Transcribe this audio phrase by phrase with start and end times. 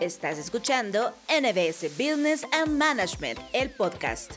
[0.00, 4.32] Estás escuchando NBS Business and Management, el podcast.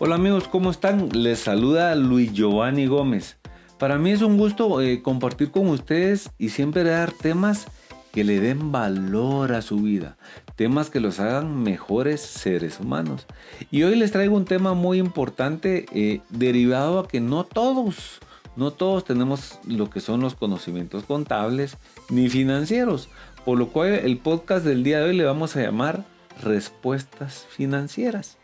[0.00, 1.08] Hola amigos, ¿cómo están?
[1.12, 3.36] Les saluda Luis Giovanni Gómez.
[3.78, 7.68] Para mí es un gusto eh, compartir con ustedes y siempre dar temas
[8.10, 10.16] que le den valor a su vida,
[10.56, 13.28] temas que los hagan mejores seres humanos.
[13.70, 18.20] Y hoy les traigo un tema muy importante eh, derivado a que no todos
[18.56, 21.76] no todos tenemos lo que son los conocimientos contables
[22.10, 23.08] ni financieros,
[23.44, 26.04] por lo cual el podcast del día de hoy le vamos a llamar
[26.42, 28.38] respuestas financieras.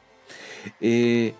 [0.80, 1.34] Eh,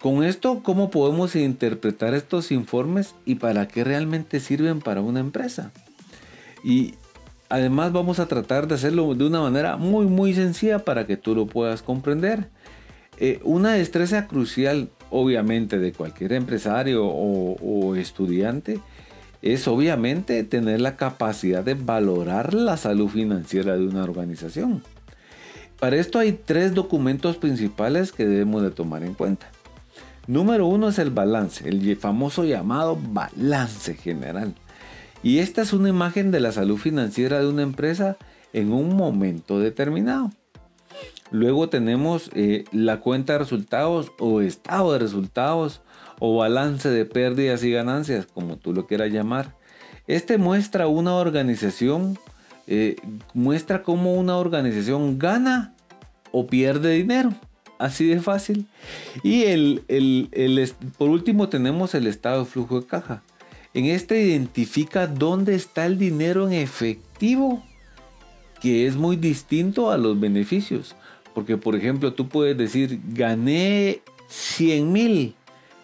[0.00, 5.72] con esto, ¿cómo podemos interpretar estos informes y para qué realmente sirven para una empresa?
[6.62, 6.94] Y
[7.48, 11.34] además vamos a tratar de hacerlo de una manera muy muy sencilla para que tú
[11.34, 12.48] lo puedas comprender.
[13.18, 18.80] Eh, una destreza crucial obviamente de cualquier empresario o, estudiante
[19.42, 24.82] es obviamente tener la capacidad de valorar la salud financiera de una organización.
[25.78, 29.46] Para esto hay tres documentos principales que debemos de tomar en cuenta.
[30.26, 34.54] Número uno es el balance, el famoso llamado balance general.
[35.22, 38.16] Y esta es una imagen de la salud financiera de una empresa
[38.52, 40.30] en un momento determinado.
[41.34, 45.80] Luego tenemos eh, la cuenta de resultados o estado de resultados
[46.20, 49.56] o balance de pérdidas y ganancias, como tú lo quieras llamar.
[50.06, 52.16] Este muestra una organización,
[52.68, 52.94] eh,
[53.32, 55.74] muestra cómo una organización gana
[56.30, 57.34] o pierde dinero.
[57.80, 58.68] Así de fácil.
[59.24, 59.82] Y el,
[60.96, 63.24] por último tenemos el estado de flujo de caja.
[63.74, 67.64] En este identifica dónde está el dinero en efectivo,
[68.60, 70.94] que es muy distinto a los beneficios.
[71.34, 75.34] Porque, por ejemplo, tú puedes decir, gané 100 mil,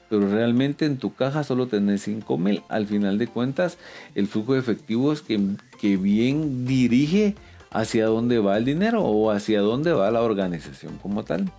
[0.08, 2.62] pero realmente en tu caja solo tenés 5 mil.
[2.68, 3.78] Al final de cuentas,
[4.14, 5.40] el flujo de efectivo es que,
[5.80, 7.34] que bien dirige
[7.70, 11.50] hacia dónde va el dinero o hacia dónde va la organización como tal.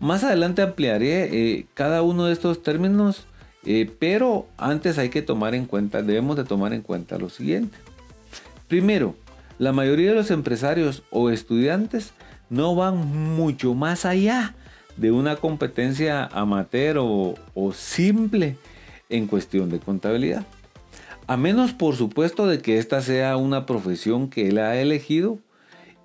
[0.00, 3.26] Más adelante ampliaré eh, cada uno de estos términos,
[3.64, 7.76] eh, pero antes hay que tomar en cuenta, debemos de tomar en cuenta lo siguiente.
[8.68, 9.14] Primero,
[9.58, 12.12] la mayoría de los empresarios o estudiantes
[12.50, 12.96] no van
[13.36, 14.54] mucho más allá
[14.96, 17.34] de una competencia amateur o,
[17.74, 18.56] simple
[19.08, 20.44] en cuestión de contabilidad.
[21.26, 25.38] A menos por supuesto de que esta sea una profesión que él ha elegido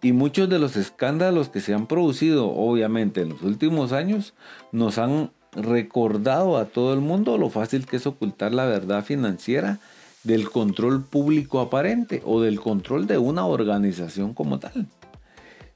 [0.01, 4.33] y muchos de los escándalos que se han producido obviamente en los últimos años
[4.71, 9.79] nos han recordado a todo el mundo lo fácil que es ocultar la verdad financiera
[10.23, 14.87] del control público aparente o del control de una organización como tal.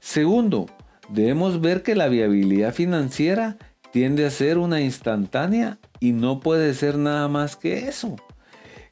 [0.04, 0.66] Segundo,
[1.08, 3.56] debemos ver que la viabilidad financiera
[3.90, 8.14] tiende a ser una instantánea y no puede ser nada más que eso.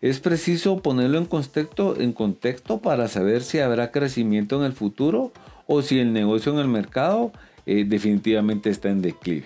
[0.01, 1.27] Es preciso ponerlo en
[2.15, 5.33] contexto, para saber si habrá crecimiento en el futuro
[5.67, 7.31] o si el negocio en el mercado
[7.67, 9.45] eh, definitivamente está en declive.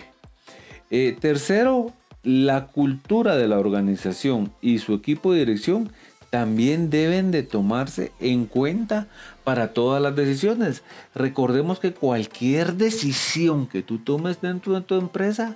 [0.89, 1.91] Eh, tercero,
[2.23, 5.91] la cultura de la organización y su equipo de dirección
[6.29, 9.07] también deben de tomarse en cuenta
[9.47, 10.83] para todas las decisiones.
[11.15, 15.55] Recordemos que cualquier decisión que tú tomes dentro de tu empresa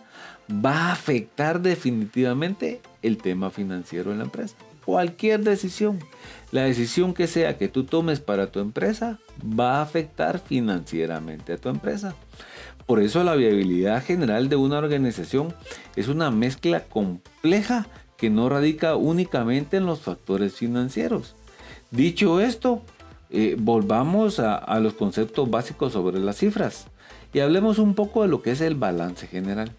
[0.50, 4.56] va a afectar definitivamente el tema financiero de la empresa.
[4.86, 6.00] Cualquier decisión,
[6.54, 11.58] la decisión que sea que tú tomes para tu empresa va a afectar financieramente a
[11.58, 12.16] tu empresa.
[12.86, 15.54] Por eso la viabilidad general de una organización
[15.98, 21.36] es una mezcla compleja que no radica únicamente en los factores financieros.
[21.92, 22.84] Dicho esto,
[23.32, 26.88] eh, volvamos a, los conceptos básicos sobre las cifras
[27.34, 29.72] y hablemos un poco de lo que es el balance general.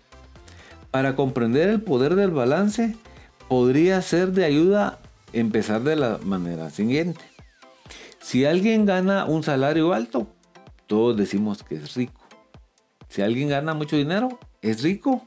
[0.90, 2.96] Para comprender el poder del balance,
[3.48, 4.98] podría ser de ayuda
[5.32, 7.20] empezar de la manera siguiente.
[8.20, 10.26] Si alguien gana un salario alto,
[10.86, 12.20] todos decimos que es rico.
[13.08, 15.26] Si alguien gana mucho dinero, ¿es rico?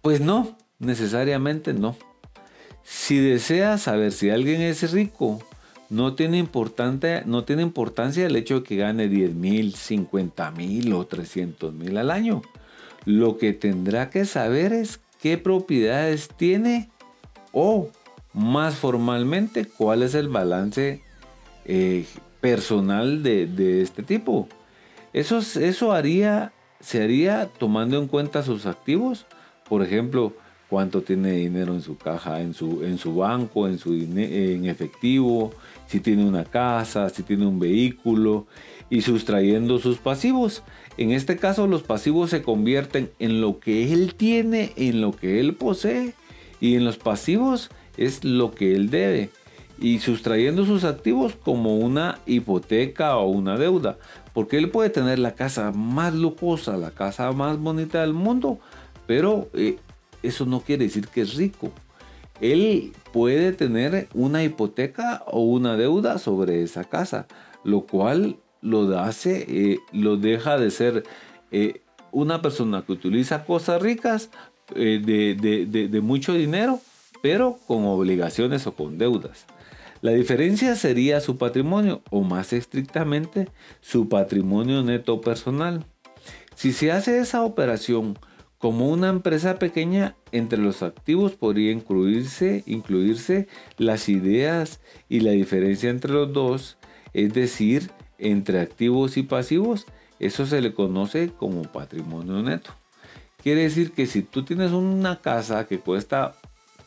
[0.00, 1.96] Pues no, Necesariamente no.
[2.82, 5.40] Si deseas saber si alguien es rico,
[5.92, 6.48] no tiene,
[7.26, 11.98] no tiene importancia el hecho de que gane 10 mil, 50 mil o 300 mil
[11.98, 12.40] al año.
[13.04, 16.88] Lo que tendrá que saber es qué propiedades tiene
[17.52, 17.90] o
[18.32, 21.02] más formalmente cuál es el balance
[21.66, 22.06] eh,
[22.40, 24.48] personal de, este tipo.
[25.12, 29.26] Eso, eso haría, se haría tomando en cuenta sus activos.
[29.68, 30.32] Por ejemplo,
[30.72, 35.52] cuánto tiene dinero en su caja, en su, en su banco, en, su, en efectivo,
[35.86, 38.46] si tiene una casa, si tiene un vehículo
[38.90, 40.62] y sustrayendo sus pasivos.
[40.96, 45.40] En este caso los pasivos se convierten en lo que él tiene, en lo que
[45.40, 46.14] él posee
[46.60, 49.30] y en los pasivos es lo que él debe
[49.82, 53.98] y sustrayendo sus activos como una hipoteca o una deuda.
[54.32, 58.60] Porque él puede tener la casa más lujosa, la casa más bonita del mundo,
[59.06, 59.76] pero eh,
[60.22, 61.72] eso no quiere decir que es rico.
[62.40, 67.26] Él puede tener una hipoteca o una deuda sobre esa casa,
[67.64, 71.04] lo cual lo hace, eh, lo deja de ser
[71.50, 74.30] eh, una persona que utiliza cosas ricas
[74.74, 76.80] de mucho dinero,
[77.22, 79.46] pero con obligaciones o con deudas.
[80.02, 83.48] La diferencia sería su patrimonio o más estrictamente
[83.80, 85.86] su patrimonio neto personal.
[86.56, 88.18] Si se hace esa operación
[88.62, 94.78] como una empresa pequeña, entre los activos podría incluirse, incluirse las ideas
[95.08, 96.78] y la diferencia entre los dos,
[97.12, 99.86] es decir, entre activos y pasivos,
[100.20, 102.70] eso se le conoce como patrimonio neto.
[103.42, 106.36] Quiere decir que si tú tienes una casa que cuesta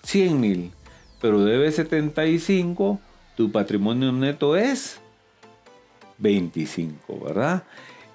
[0.04, 0.72] 100 mil,
[1.20, 3.02] pero debe 75,
[3.36, 5.02] tu patrimonio neto es
[6.20, 7.64] 25, ¿verdad?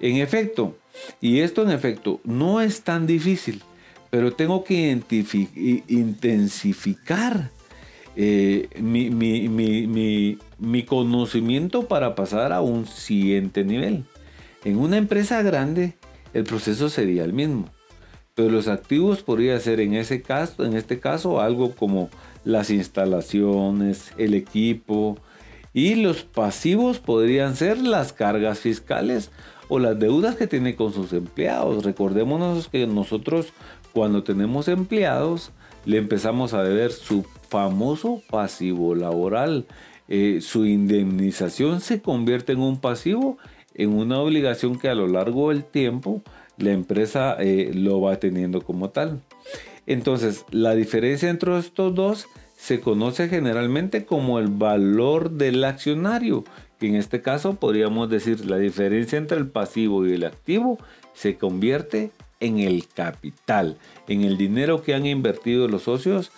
[0.00, 0.78] En efecto,
[1.20, 3.62] y esto en efecto no es tan difícil,
[4.10, 5.00] pero tengo que
[5.86, 7.50] intensificar
[8.16, 14.04] eh, mi, mi, conocimiento para pasar a un siguiente nivel.
[14.64, 15.94] En una empresa grande,
[16.34, 17.70] el proceso sería el mismo,
[18.34, 22.10] pero los activos podría ser en, ese caso, en este caso algo como
[22.44, 25.18] las instalaciones, el equipo
[25.72, 29.30] y los pasivos podrían ser las cargas fiscales
[29.70, 31.84] o las deudas que tiene con sus empleados.
[31.84, 33.54] Recordémonos que nosotros
[33.92, 35.52] cuando tenemos empleados
[35.86, 39.66] le empezamos a deber su famoso pasivo laboral.
[40.08, 43.38] Eh, su indemnización se convierte en un pasivo,
[43.74, 46.22] en una obligación que a lo largo del tiempo
[46.58, 49.22] la empresa eh, lo va teniendo como tal.
[49.86, 52.26] Entonces, la diferencia entre estos dos
[52.56, 56.44] se conoce generalmente como el valor del accionario,
[56.80, 60.78] que en este caso podríamos decir la diferencia entre el pasivo y el activo
[61.14, 62.10] se convierte
[62.40, 63.76] en el capital,
[64.08, 66.32] en el dinero que han invertido los socios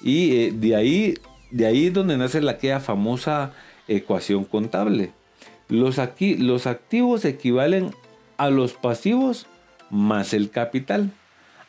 [0.00, 1.14] y eh, de ahí
[1.50, 3.52] de ahí es donde nace la aquella famosa
[3.88, 5.12] ecuación contable.
[5.68, 7.90] Los, aquí, los activos equivalen
[8.36, 9.46] a los pasivos
[9.90, 11.10] más el capital.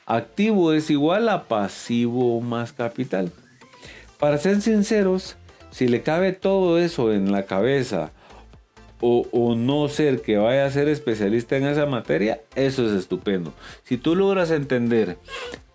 [0.06, 3.32] Activo es igual a pasivo más capital.
[4.20, 5.38] Para ser sinceros,
[5.72, 8.12] si le cabe todo eso en la cabeza
[9.02, 13.54] o, no ser que vaya a ser especialista en esa materia, eso es estupendo.
[13.84, 15.18] Si tú logras entender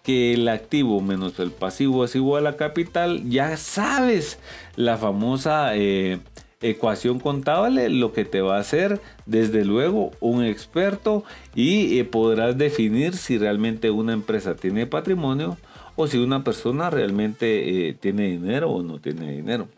[0.03, 4.39] que el activo menos el pasivo es igual a capital, ya sabes
[4.77, 6.21] la famosa eh,
[6.61, 11.25] ecuación contable lo que te va a hacer desde luego un experto
[11.55, 15.57] y eh, podrás definir si realmente una empresa tiene patrimonio
[15.97, 19.69] o si una persona realmente eh, tiene dinero o no tiene dinero.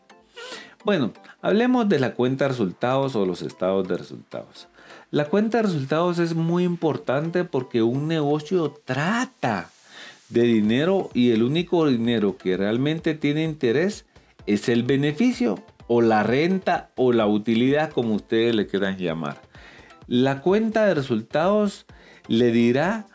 [0.84, 1.12] Bueno,
[1.46, 4.66] hablemos de la cuenta de resultados o los estados de resultados.
[5.12, 9.70] La cuenta de resultados es muy importante porque un negocio trata
[10.28, 14.06] de dinero y el único dinero que realmente tiene interés
[14.46, 19.40] es el beneficio o la renta o la utilidad como ustedes le quieran llamar.
[20.08, 21.86] La cuenta de resultados
[22.26, 23.06] le dirá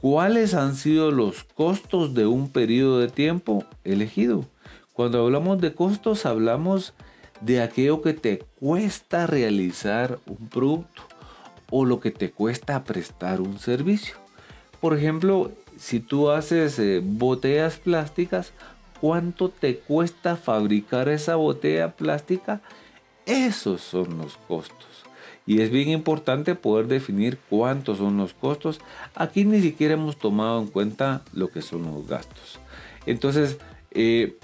[0.00, 4.44] cuáles han sido los costos de un periodo de tiempo elegido.
[4.92, 6.94] Cuando hablamos de costos hablamos
[7.40, 11.02] de aquello que te cuesta realizar un producto
[11.70, 14.16] o lo que te cuesta prestar un servicio.
[14.80, 18.52] Por ejemplo, si tú haces eh, botellas plásticas,
[19.00, 22.60] cuánto te cuesta fabricar esa botella plástica,
[23.26, 25.04] esos son los costos.
[25.46, 28.80] Y es bien importante poder definir cuántos son los costos.
[29.14, 32.58] Aquí ni siquiera hemos tomado en cuenta lo que son los gastos.
[33.06, 33.58] Entonces,
[33.92, 34.36] eh,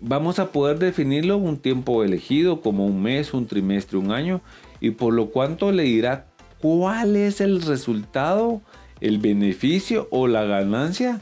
[0.00, 4.40] vamos a poder definirlo un tiempo elegido, como un mes, un trimestre, un año,
[4.80, 6.26] y por lo cuanto le dirá
[6.60, 8.60] cuál es el resultado,
[9.00, 11.20] el beneficio o la ganancia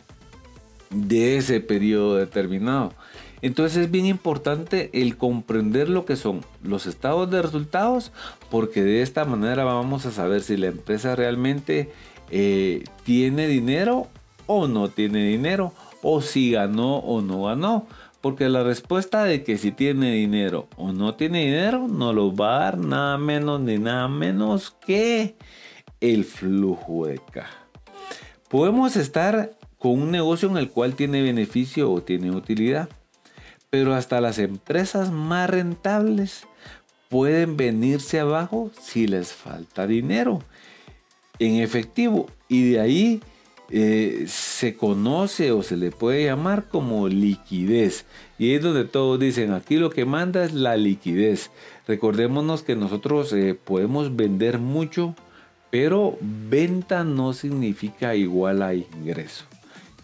[0.90, 2.92] de ese periodo determinado.
[3.40, 8.10] Entonces es bien importante el comprender lo que son los estados de resultados
[8.50, 11.92] porque de esta manera vamos a saber si la empresa realmente
[12.30, 14.08] eh, tiene dinero
[14.46, 17.86] o no tiene dinero o si ganó o no ganó.
[18.20, 22.56] Porque la respuesta de que si tiene dinero o no tiene dinero no lo va
[22.56, 25.36] a dar nada menos ni nada menos que
[26.00, 27.66] el flujo de caja.
[28.48, 32.88] Podemos estar con un negocio en el cual tiene beneficio o tiene utilidad.
[33.70, 36.46] Pero hasta las empresas más rentables
[37.08, 40.42] pueden venirse abajo si les falta dinero
[41.38, 42.26] en efectivo.
[42.48, 43.22] Y de ahí
[43.70, 48.06] eh, se conoce o se le puede llamar como liquidez.
[48.38, 51.50] Y es donde todos dicen, aquí lo que manda es la liquidez.
[51.86, 55.14] Recordémonos que nosotros eh, podemos vender mucho,
[55.70, 59.44] pero venta no significa igual a ingreso.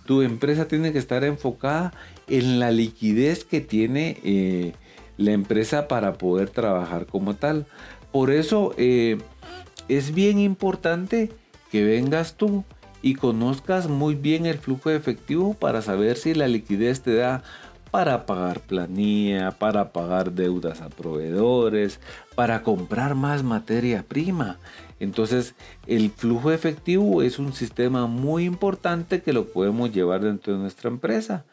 [0.04, 1.94] Tu empresa tiene que estar enfocada
[2.28, 4.74] en la liquidez que tiene eh,
[5.16, 7.66] la empresa para poder trabajar como tal.
[8.12, 11.32] Por eso es bien importante
[11.72, 12.64] que vengas tú
[13.04, 17.42] y conozcas muy bien el flujo de efectivo para saber si la liquidez te da
[17.90, 22.00] para pagar planilla, para pagar deudas a proveedores,
[22.34, 24.56] para comprar más materia prima.
[25.00, 25.54] Entonces,
[25.86, 30.88] el flujo efectivo es un sistema muy importante que lo podemos llevar dentro de nuestra
[30.88, 31.44] empresa.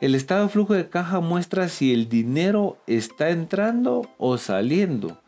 [0.00, 5.20] El estado de flujo de caja muestra si el dinero está entrando o saliendo.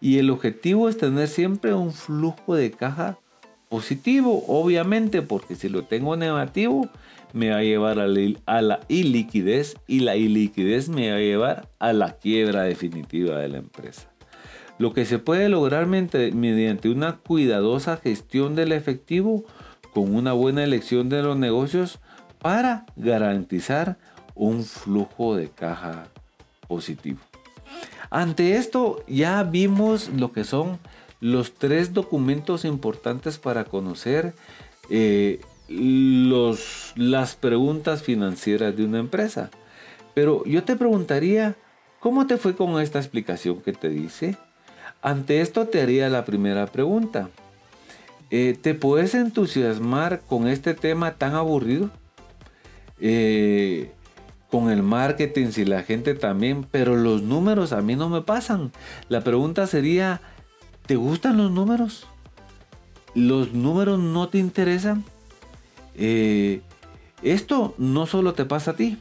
[0.00, 3.18] Y el objetivo es tener siempre un flujo de caja
[3.68, 6.88] positivo, obviamente, porque si lo tengo negativo,
[7.32, 8.06] me va a llevar a
[8.62, 13.58] la, iliquidez y la iliquidez me va a llevar a la quiebra definitiva de la
[13.58, 14.08] empresa.
[14.78, 19.44] Lo que se puede lograr mediante una cuidadosa gestión del efectivo
[19.92, 21.98] con una buena elección de los negocios
[22.40, 23.96] para garantizar
[24.34, 26.08] un flujo de caja
[26.68, 27.18] positivo.
[28.10, 30.78] Ante esto ya vimos lo que son
[31.20, 34.34] los tres documentos importantes para conocer
[34.90, 39.50] eh, los, las preguntas financieras de una empresa.
[40.14, 41.56] Pero yo te preguntaría,
[42.00, 44.36] ¿cómo te fue con esta explicación que te dice?
[45.02, 47.28] Ante esto te haría la primera pregunta.
[48.30, 51.90] Eh, ¿Te puedes entusiasmar con este tema tan aburrido?
[53.00, 53.90] Eh,
[54.50, 58.72] con el marketing, si la gente también, pero los números a mí no me pasan.
[59.08, 60.20] La pregunta sería,
[60.86, 62.06] ¿te gustan los números?
[63.14, 65.04] ¿Los números no te interesan?
[65.94, 66.60] Eh,
[67.22, 68.98] esto no solo te pasa a ti.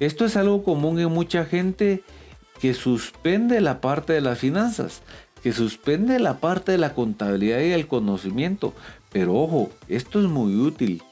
[0.00, 2.02] Esto es algo común en mucha gente
[2.60, 5.02] que suspende la parte de las finanzas,
[5.42, 8.74] que suspende la parte de la contabilidad y el conocimiento.
[9.12, 11.02] Pero ojo, esto es muy útil.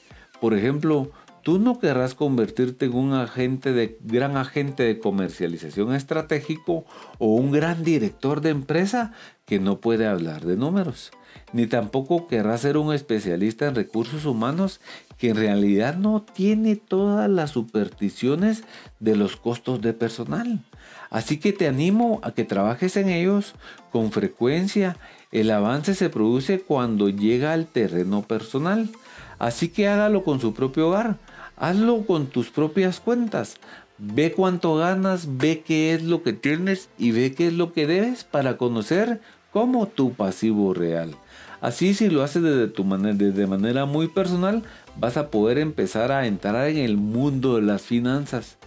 [0.41, 1.11] Por ejemplo,
[1.47, 6.85] Tú no querrás convertirte en un agente de, gran agente de comercialización estratégico
[7.19, 9.13] o un gran director de empresa
[9.45, 11.13] que no puede hablar de números.
[11.53, 14.81] Ni tampoco querrás ser un especialista en recursos humanos
[15.19, 18.65] que en realidad no tiene todas las supersticiones
[18.99, 20.65] de los costos de personal.
[21.11, 23.55] Así que te animo a que trabajes en ellos
[23.93, 24.97] con frecuencia.
[25.31, 28.91] El avance se produce cuando llega al terreno personal.
[29.39, 31.19] Así que hágalo con su propio hogar
[31.57, 33.57] Hazlo con tus propias cuentas.
[33.99, 37.87] Ve cuánto ganas, ve qué es lo que tienes y ve qué es lo que
[37.87, 39.21] debes para conocer
[39.53, 41.15] como tu pasivo real.
[41.63, 44.63] Así si lo haces desde tu manera, de manera muy personal,
[44.99, 48.59] vas a poder empezar a entrar en el mundo de las finanzas.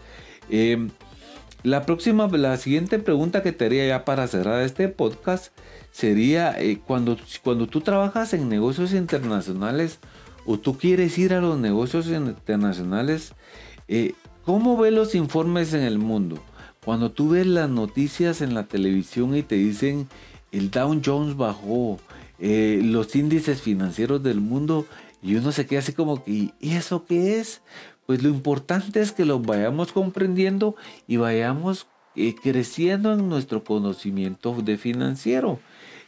[0.50, 0.90] Em,
[1.62, 5.54] la próxima, la siguiente pregunta que te haría ya para cerrar este podcast
[5.92, 10.00] sería eh, cuando, cuando tú trabajas en negocios internacionales,
[10.52, 13.34] o tú quieres ir a los negocios internacionales,
[13.88, 14.14] eh,
[14.44, 16.44] ¿cómo ves los informes en el mundo?
[16.84, 20.08] Cuando tú ves las noticias en la televisión y te dicen
[20.52, 22.00] el Dow Jones bajó,
[22.40, 24.88] eh, los índices financieros del mundo,
[25.22, 27.62] y uno se queda así como que, ¿y eso qué es?
[28.08, 30.76] Pues lo importante es que lo vayamos comprendiendo
[31.08, 35.60] y vayamos eh, creciendo en nuestro conocimiento de financiero.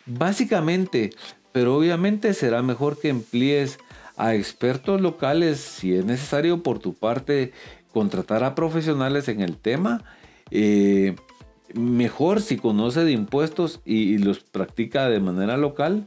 [0.07, 1.12] Básicamente,
[1.51, 3.77] pero obviamente será mejor que emplees
[4.22, 7.54] a expertos locales si es necesario por tu parte
[7.92, 10.04] contratar a profesionales en el tema.
[10.51, 11.16] Eh,
[11.74, 16.06] mejor si conoce de impuestos y, los practica de manera local,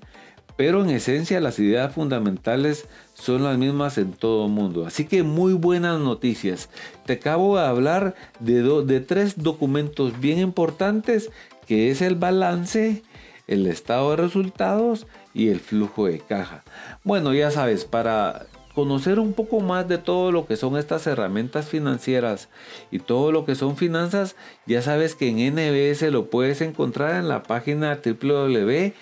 [0.56, 4.86] pero en esencia las ideas fundamentales son las mismas en todo el mundo.
[4.86, 6.70] Así que muy buenas noticias.
[7.06, 11.30] Te acabo de hablar de, de tres documentos bien importantes
[11.66, 13.02] que es el balance,
[13.48, 16.62] el estado de resultados y el flujo de caja.
[17.02, 21.68] Bueno, ya sabes, para conocer un poco más de todo lo que son estas herramientas
[21.68, 22.48] financieras
[22.90, 24.34] y todo lo que son finanzas,
[24.66, 28.92] ya sabes que en NBS lo puedes encontrar en la página www.nbs.es.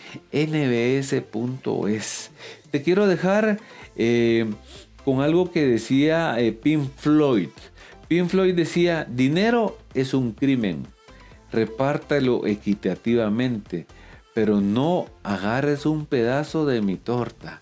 [2.70, 3.58] Te quiero dejar
[3.96, 4.50] eh,
[5.04, 7.48] con algo que decía eh, Pink Floyd.
[8.08, 10.86] Pink Floyd decía, dinero es un crimen,
[11.50, 13.86] repártelo equitativamente
[14.34, 17.60] pero no agarres un pedazo de mi torta.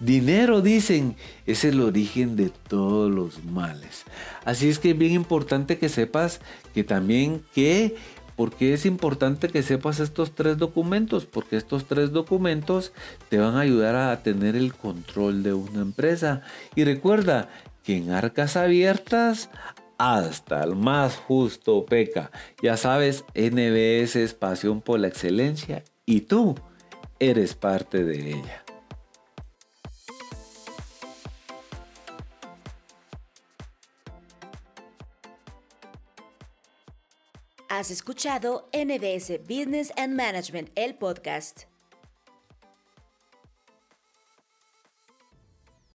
[0.00, 4.04] Dinero, dicen, es el origen de todos los males.
[4.44, 6.40] Así es que es bien importante que sepas
[6.74, 7.96] que también que
[8.36, 11.26] ¿Por qué es importante que sepas estos tres documentos?
[11.26, 12.92] Porque estos tres documentos
[13.28, 16.40] te van a ayudar a tener el control de una empresa.
[16.74, 17.50] Y recuerda
[17.84, 19.50] que en arcas abiertas
[19.98, 22.30] hasta el más justo peca.
[22.62, 26.54] Ya sabes, NBS es pasión por la excelencia y tú
[27.18, 28.64] eres parte de ella.
[37.68, 41.71] Has escuchado NBS Business and Management, el podcast.